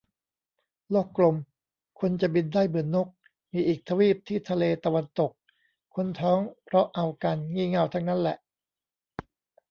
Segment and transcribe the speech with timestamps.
[0.89, 1.35] โลกกลม
[1.99, 3.07] คนจะบินได้เหมือนนก
[3.51, 5.31] มีอีกทวีปที่ทะเลตะวันตก
[5.95, 8.37] คนท้องเพราะเอากัน งี่เง่าทั้งนั้นแหละ